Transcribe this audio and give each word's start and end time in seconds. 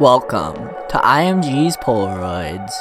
Welcome 0.00 0.54
to 0.88 0.96
IMG's 0.96 1.76
Polaroids. 1.76 2.72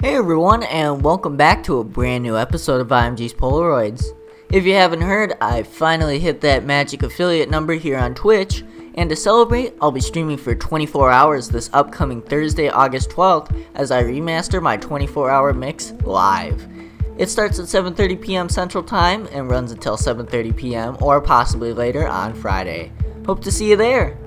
Hey 0.00 0.16
everyone, 0.16 0.62
and 0.62 1.02
welcome 1.02 1.36
back 1.36 1.62
to 1.64 1.80
a 1.80 1.84
brand 1.84 2.22
new 2.22 2.38
episode 2.38 2.80
of 2.80 2.88
IMG's 2.88 3.34
Polaroids. 3.34 4.02
If 4.50 4.64
you 4.64 4.72
haven't 4.72 5.02
heard, 5.02 5.34
I 5.42 5.62
finally 5.62 6.18
hit 6.18 6.40
that 6.40 6.64
magic 6.64 7.02
affiliate 7.02 7.50
number 7.50 7.74
here 7.74 7.98
on 7.98 8.14
Twitch, 8.14 8.64
and 8.94 9.10
to 9.10 9.16
celebrate, 9.16 9.74
I'll 9.82 9.90
be 9.90 10.00
streaming 10.00 10.38
for 10.38 10.54
24 10.54 11.10
hours 11.10 11.50
this 11.50 11.68
upcoming 11.74 12.22
Thursday, 12.22 12.70
August 12.70 13.10
12th, 13.10 13.54
as 13.74 13.90
I 13.90 14.02
remaster 14.02 14.62
my 14.62 14.78
24 14.78 15.28
hour 15.28 15.52
mix 15.52 15.92
live. 16.04 16.66
It 17.16 17.30
starts 17.30 17.60
at 17.60 17.66
7:30 17.66 18.20
p.m. 18.20 18.48
Central 18.48 18.82
Time 18.82 19.28
and 19.30 19.48
runs 19.48 19.70
until 19.70 19.96
7:30 19.96 20.56
p.m. 20.56 20.96
or 21.00 21.20
possibly 21.20 21.72
later 21.72 22.08
on 22.08 22.34
Friday. 22.34 22.90
Hope 23.24 23.42
to 23.44 23.52
see 23.52 23.70
you 23.70 23.76
there. 23.76 24.18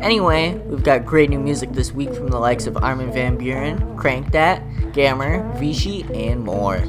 Anyway, 0.00 0.54
we've 0.66 0.82
got 0.82 1.06
great 1.06 1.30
new 1.30 1.38
music 1.38 1.72
this 1.72 1.92
week 1.92 2.12
from 2.12 2.28
the 2.28 2.38
likes 2.38 2.66
of 2.66 2.76
Armin 2.76 3.12
van 3.12 3.38
Buuren, 3.38 3.96
Crankdat, 3.96 4.92
Gammer, 4.92 5.44
Veeshy, 5.54 6.04
and 6.16 6.42
more. 6.42 6.82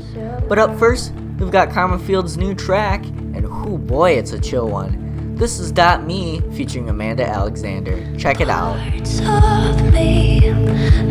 But 0.50 0.58
up 0.58 0.78
first, 0.80 1.14
we've 1.38 1.52
got 1.52 1.70
Karma 1.70 2.00
Fields' 2.00 2.36
new 2.36 2.56
track, 2.56 3.06
and 3.06 3.48
whoo 3.48 3.78
boy, 3.78 4.14
it's 4.14 4.32
a 4.32 4.40
chill 4.40 4.68
one. 4.68 5.36
This 5.36 5.60
is 5.60 5.72
Dot 5.72 6.04
Me 6.04 6.42
featuring 6.54 6.90
Amanda 6.90 7.28
Alexander. 7.28 8.16
Check 8.18 8.42
it 8.42 8.50
out. 8.50 8.78
Parts 8.78 9.20
of 9.20 9.94
me, 9.94 10.40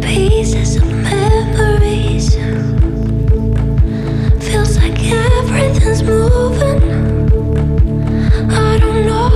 pieces 0.00 0.76
of 0.76 0.86
memories. 0.86 2.36
Everything's 5.12 6.02
moving. 6.02 6.82
I 8.50 8.78
don't 8.78 9.06
know 9.06 9.31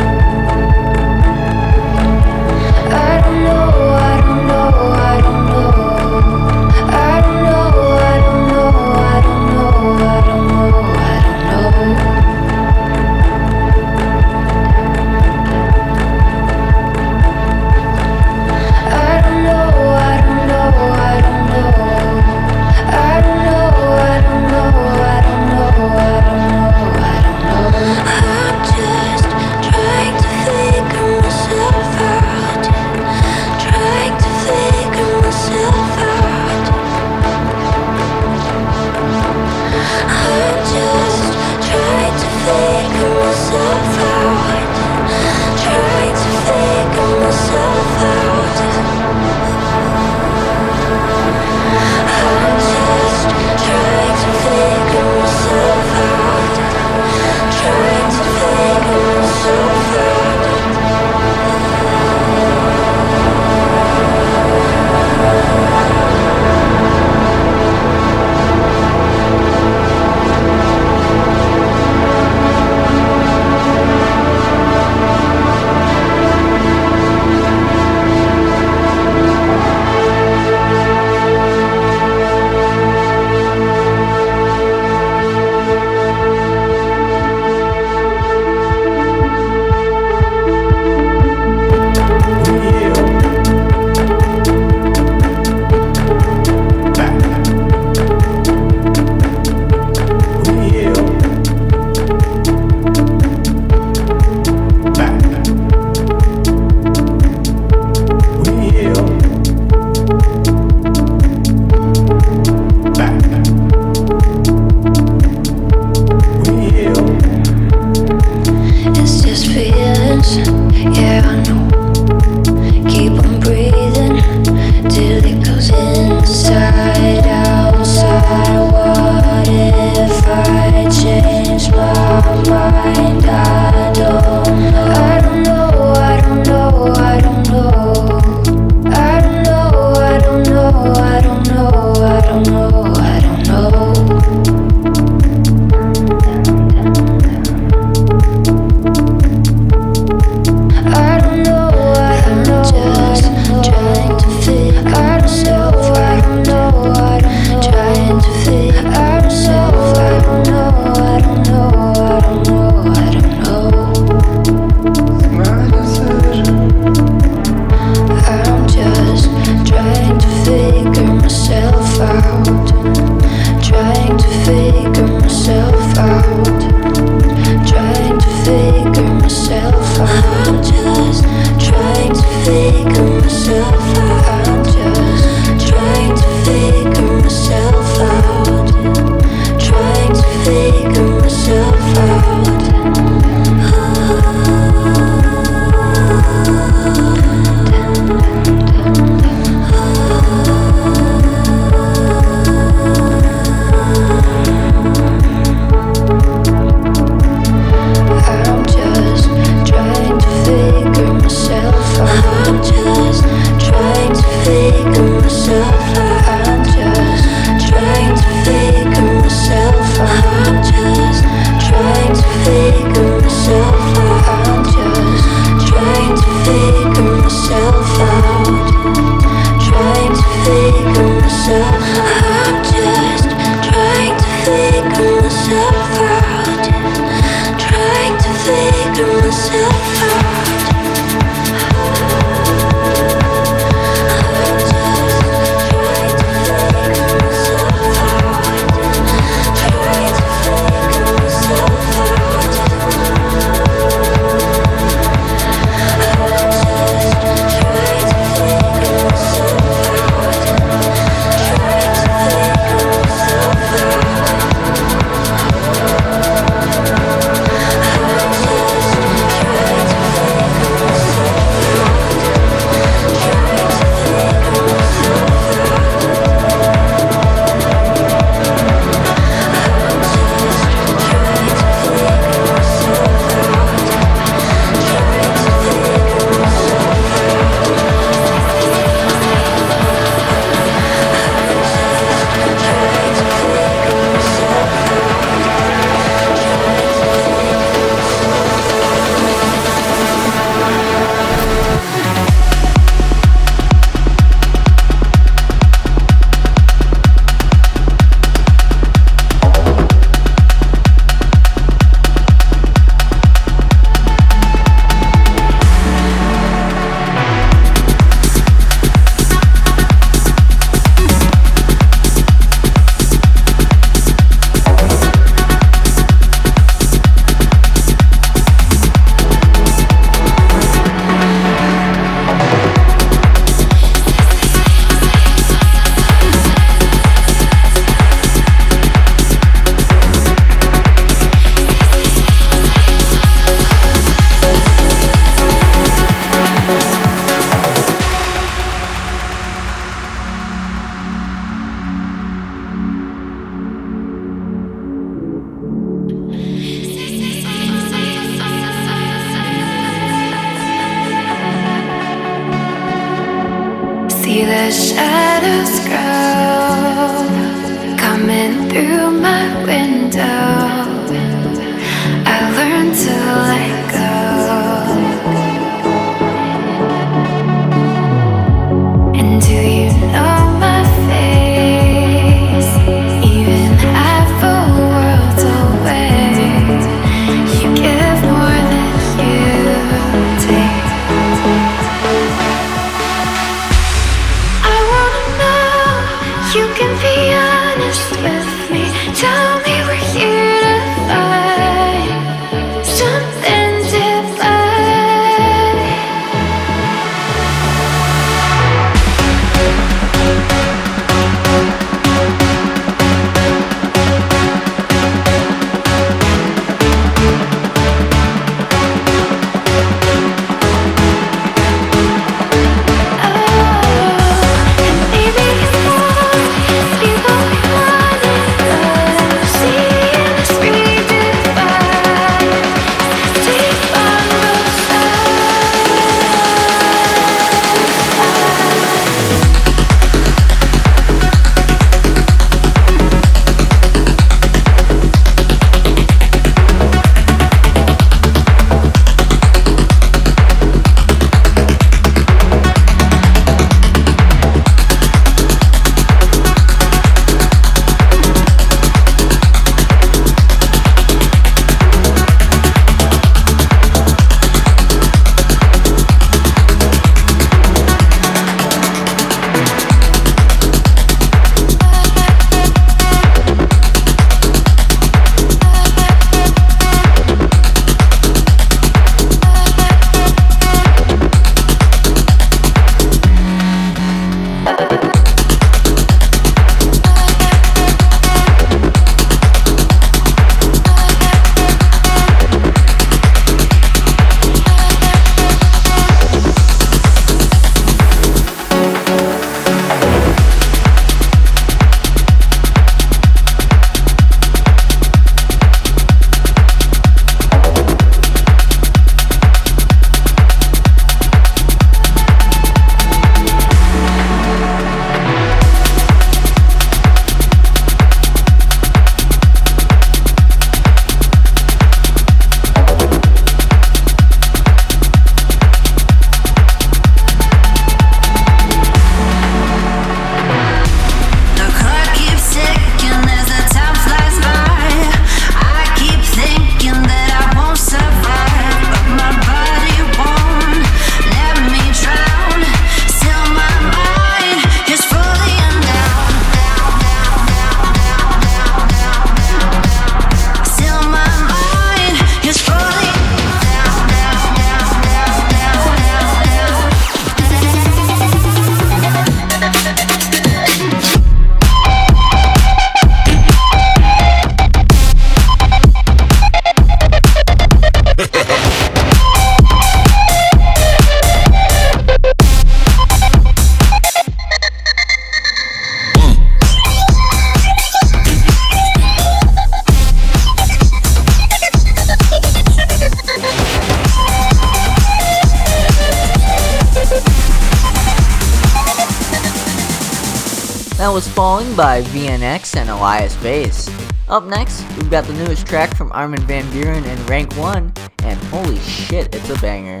Up 594.34 594.46
next, 594.46 594.82
we've 594.96 595.12
got 595.12 595.22
the 595.26 595.32
newest 595.32 595.64
track 595.64 595.96
from 595.96 596.10
Armin 596.10 596.40
Van 596.40 596.64
Buuren 596.72 597.04
and 597.06 597.30
Rank 597.30 597.56
1, 597.56 597.92
and 598.24 598.36
holy 598.46 598.80
shit, 598.80 599.32
it's 599.32 599.48
a 599.48 599.54
banger. 599.60 600.00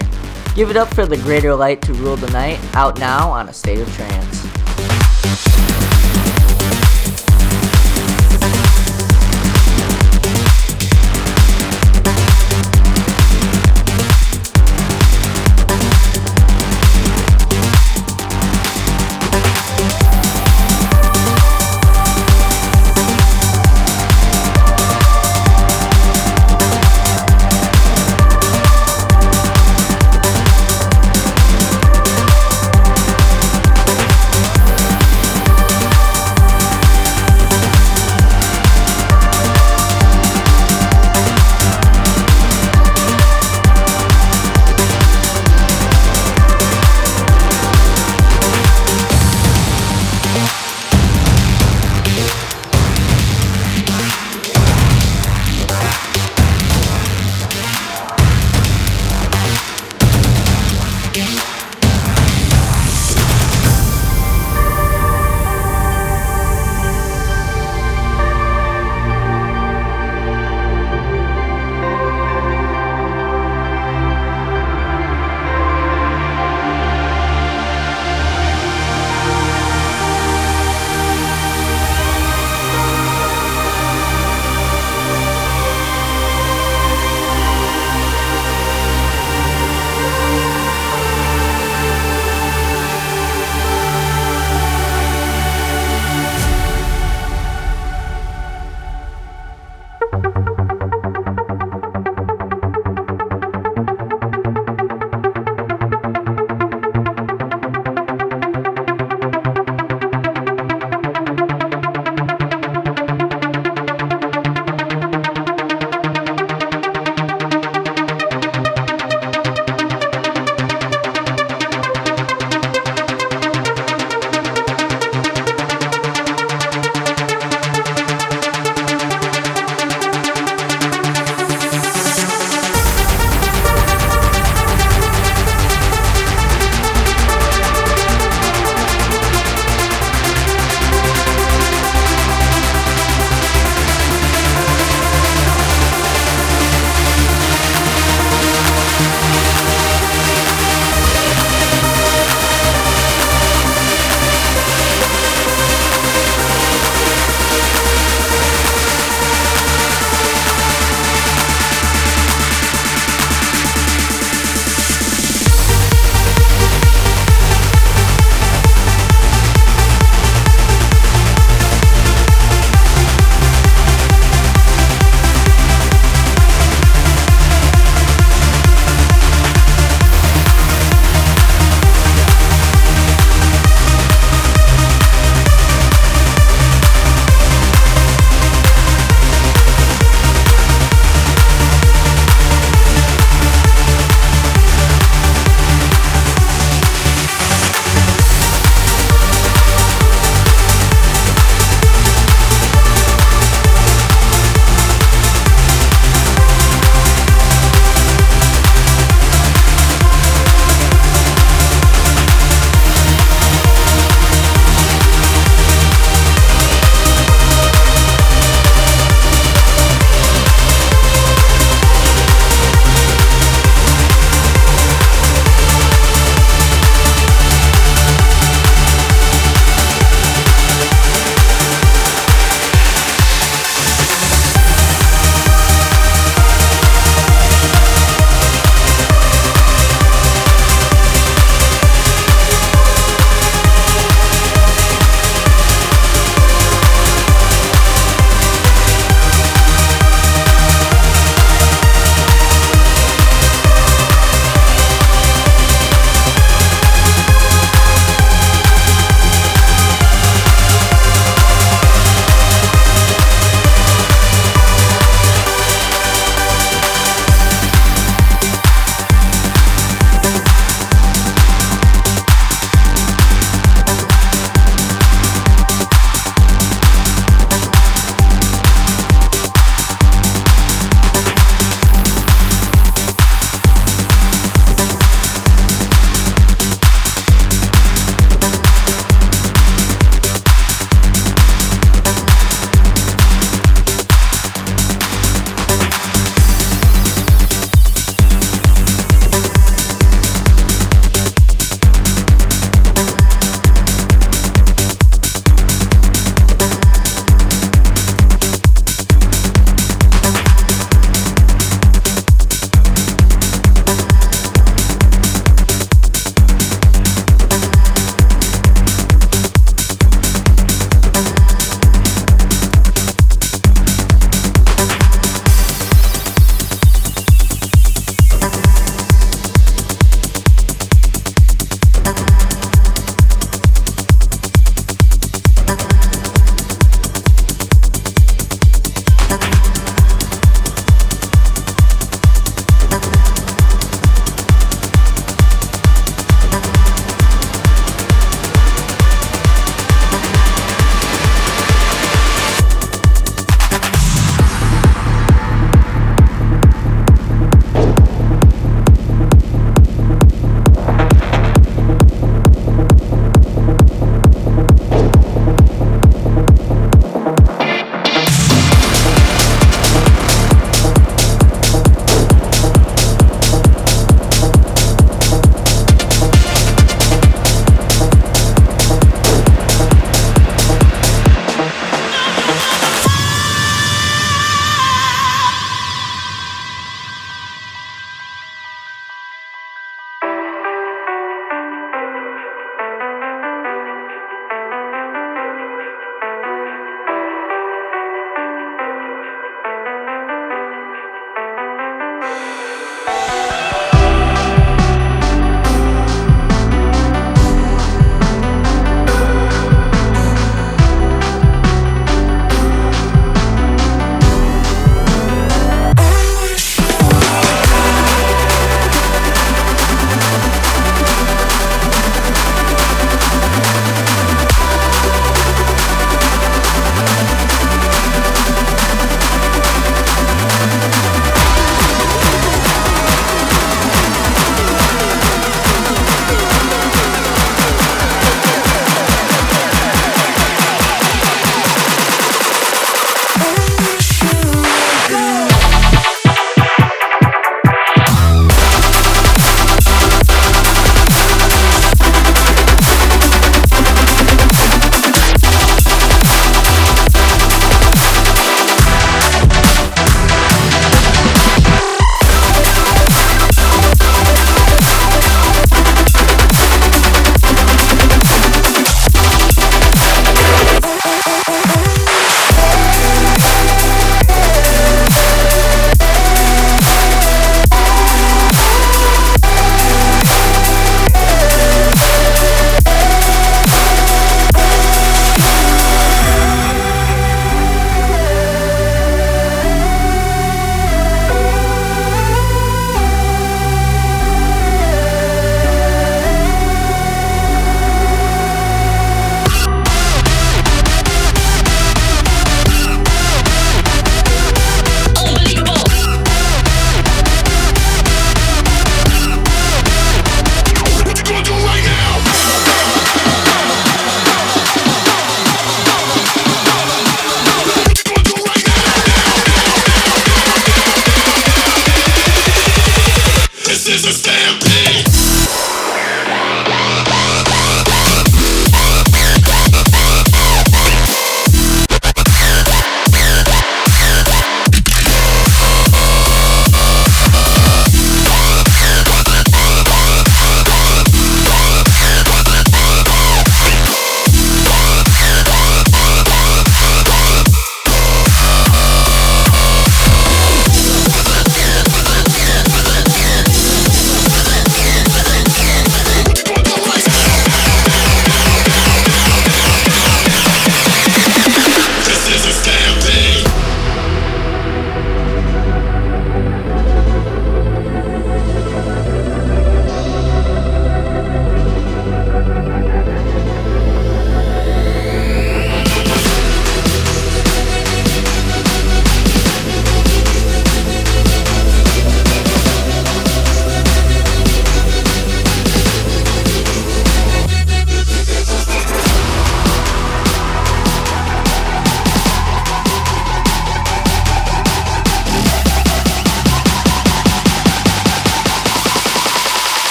Give 0.56 0.70
it 0.70 0.76
up 0.76 0.92
for 0.92 1.06
the 1.06 1.18
greater 1.18 1.54
light 1.54 1.80
to 1.82 1.94
rule 1.94 2.16
the 2.16 2.28
night, 2.32 2.58
out 2.74 2.98
now 2.98 3.30
on 3.30 3.48
a 3.48 3.52
state 3.52 3.78
of 3.78 3.88
trance. 3.94 4.23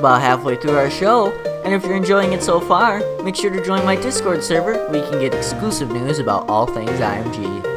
About 0.00 0.22
halfway 0.22 0.56
through 0.56 0.76
our 0.76 0.90
show, 0.90 1.30
and 1.62 1.74
if 1.74 1.84
you're 1.84 1.94
enjoying 1.94 2.32
it 2.32 2.42
so 2.42 2.58
far, 2.58 3.02
make 3.22 3.36
sure 3.36 3.50
to 3.50 3.62
join 3.62 3.84
my 3.84 3.96
Discord 3.96 4.42
server 4.42 4.88
where 4.88 5.04
you 5.04 5.10
can 5.10 5.20
get 5.20 5.34
exclusive 5.34 5.90
news 5.92 6.18
about 6.18 6.48
all 6.48 6.66
things 6.66 6.90
IMG. 6.90 7.69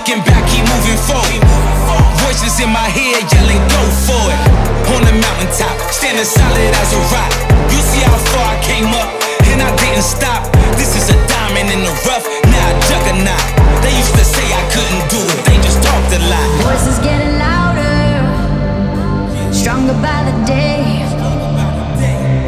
Looking 0.00 0.24
back, 0.24 0.40
keep 0.48 0.64
moving 0.72 0.96
forward. 1.04 1.44
Voices 2.24 2.56
in 2.64 2.72
my 2.72 2.88
head 2.88 3.20
yelling, 3.28 3.60
go 3.68 3.82
for 4.08 4.24
it. 4.32 4.40
On 4.96 5.04
the 5.04 5.12
mountaintop, 5.12 5.76
standing 5.92 6.24
solid 6.24 6.72
as 6.72 6.90
a 6.96 7.00
rock. 7.12 7.32
You 7.68 7.80
see 7.84 8.00
how 8.08 8.16
far 8.32 8.56
I 8.56 8.58
came 8.64 8.88
up, 8.96 9.12
and 9.52 9.60
I 9.60 9.68
didn't 9.76 10.08
stop. 10.08 10.48
This 10.80 10.96
is 10.96 11.12
a 11.12 11.18
diamond 11.28 11.68
in 11.68 11.84
the 11.84 11.92
rough, 12.08 12.24
now 12.48 12.64
a 12.72 12.74
juggernaut. 12.88 13.44
They 13.84 13.92
used 13.92 14.16
to 14.16 14.24
say 14.24 14.46
I 14.48 14.64
couldn't 14.72 15.04
do 15.12 15.20
it, 15.20 15.40
they 15.44 15.56
just 15.60 15.84
talked 15.84 16.16
a 16.16 16.20
lot. 16.32 16.48
Voices 16.64 16.98
getting 17.04 17.36
louder, 17.36 18.24
stronger 19.52 19.96
by 20.00 20.24
the 20.24 20.34
day. 20.48 21.04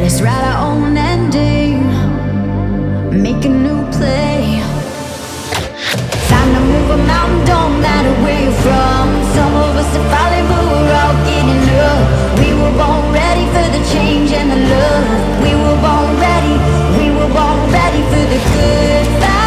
Let's 0.01 0.21
write 0.21 0.43
our 0.51 0.73
own 0.73 0.97
ending, 0.97 1.85
make 3.21 3.45
a 3.45 3.49
new 3.49 3.85
play. 3.93 4.32
from 8.63 9.07
Some 9.35 9.53
of 9.65 9.75
us 9.81 9.91
are 9.99 10.07
falling 10.13 10.45
but 10.47 10.63
we're 10.71 10.95
all 11.03 11.15
getting 11.27 11.63
up 11.91 12.03
We 12.39 12.49
were 12.59 12.75
born 12.79 13.03
ready 13.11 13.45
for 13.53 13.67
the 13.75 13.83
change 13.93 14.31
and 14.31 14.49
the 14.53 14.59
love. 14.73 15.07
We 15.43 15.51
were 15.63 15.79
born 15.85 16.09
ready, 16.27 16.55
we 16.99 17.05
were 17.17 17.31
born 17.37 17.59
ready 17.71 18.01
for 18.11 18.23
the 18.33 18.39
good 18.55 19.07
fight. 19.21 19.42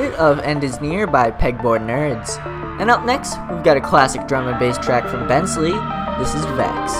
Of 0.00 0.38
End 0.38 0.64
Is 0.64 0.80
Near 0.80 1.06
by 1.06 1.30
Pegboard 1.30 1.84
Nerds. 1.86 2.38
And 2.80 2.90
up 2.90 3.04
next, 3.04 3.36
we've 3.50 3.62
got 3.62 3.76
a 3.76 3.80
classic 3.80 4.26
drum 4.26 4.48
and 4.48 4.58
bass 4.58 4.78
track 4.78 5.06
from 5.06 5.28
Bensley. 5.28 5.72
This 6.18 6.34
is 6.34 6.44
Vex. 6.56 6.91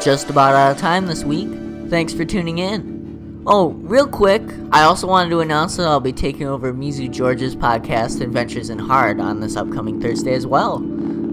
Just 0.00 0.30
about 0.30 0.54
out 0.54 0.72
of 0.72 0.78
time 0.78 1.06
this 1.06 1.24
week. 1.24 1.48
Thanks 1.90 2.14
for 2.14 2.24
tuning 2.24 2.58
in. 2.58 3.42
Oh, 3.46 3.70
real 3.70 4.06
quick, 4.06 4.42
I 4.72 4.82
also 4.82 5.06
wanted 5.06 5.30
to 5.30 5.40
announce 5.40 5.76
that 5.76 5.86
I'll 5.86 6.00
be 6.00 6.12
taking 6.12 6.46
over 6.46 6.72
Mizu 6.72 7.10
George's 7.10 7.54
podcast 7.54 8.20
Adventures 8.20 8.70
in 8.70 8.78
Hard 8.78 9.20
on 9.20 9.40
this 9.40 9.56
upcoming 9.56 10.00
Thursday 10.00 10.32
as 10.32 10.46
well. 10.46 10.76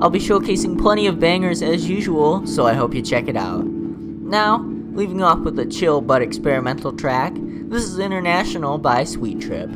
I'll 0.01 0.09
be 0.09 0.19
showcasing 0.19 0.79
plenty 0.79 1.07
of 1.07 1.19
bangers 1.19 1.61
as 1.61 1.87
usual, 1.89 2.45
so 2.45 2.65
I 2.65 2.73
hope 2.73 2.93
you 2.93 3.01
check 3.01 3.27
it 3.27 3.37
out. 3.37 3.65
Now, 3.65 4.59
leaving 4.91 5.21
off 5.21 5.39
with 5.39 5.59
a 5.59 5.65
chill 5.65 6.01
but 6.01 6.21
experimental 6.21 6.93
track, 6.93 7.33
this 7.35 7.83
is 7.83 7.99
International 7.99 8.77
by 8.77 9.03
Sweet 9.03 9.41
Trip. 9.41 9.69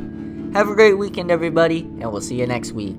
Have 0.52 0.68
a 0.68 0.74
great 0.74 0.98
weekend, 0.98 1.30
everybody, 1.30 1.80
and 1.80 2.12
we'll 2.12 2.20
see 2.20 2.38
you 2.40 2.46
next 2.46 2.72
week. 2.72 2.98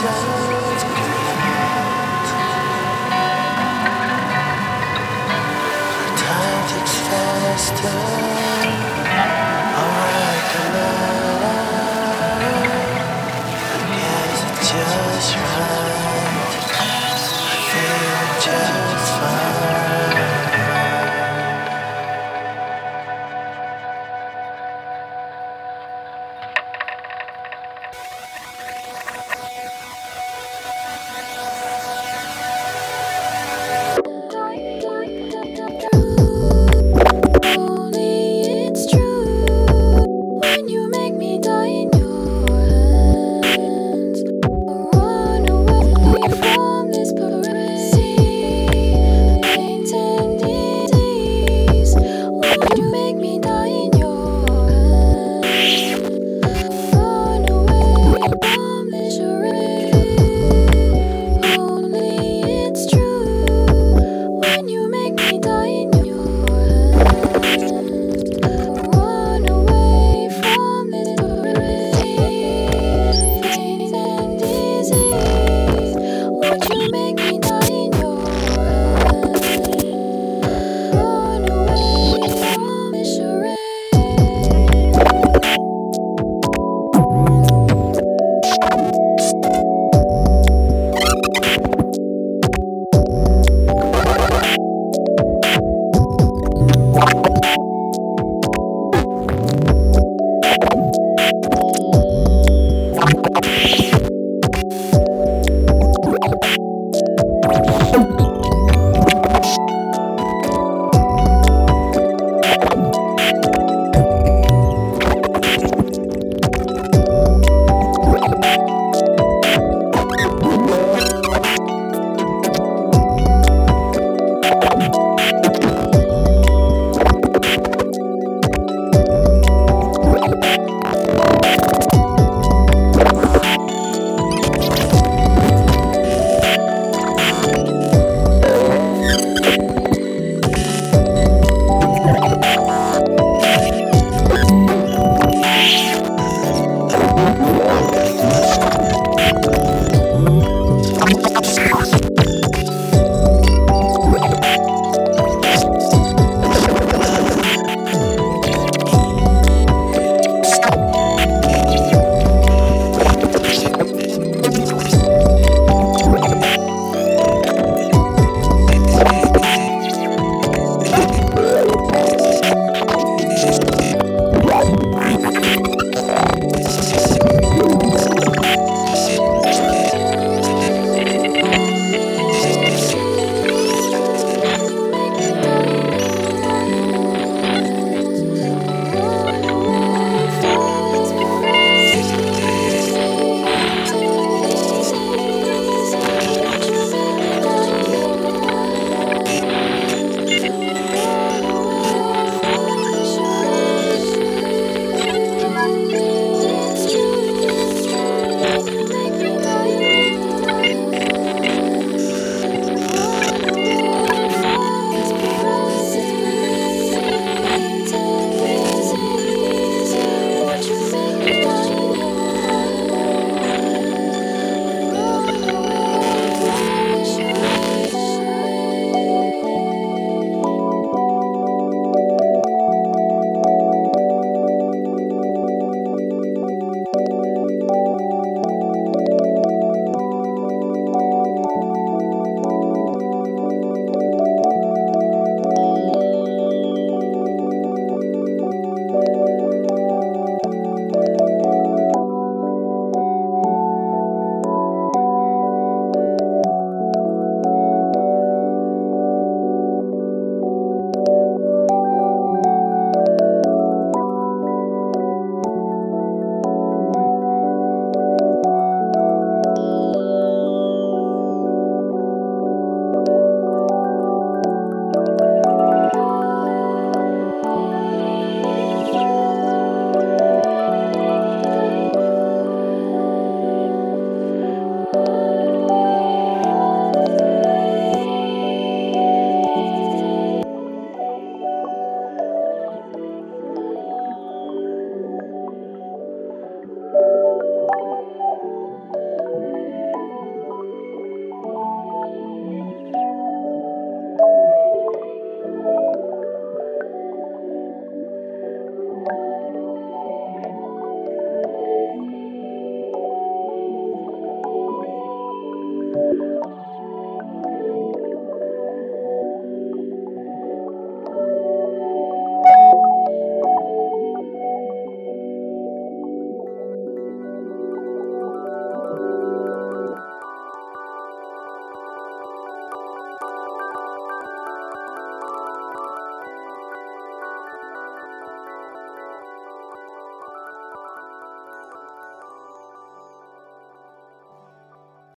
Time 0.00 0.08
ticks 6.68 6.96
faster. 7.06 8.79